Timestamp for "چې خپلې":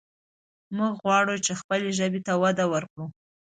1.45-1.89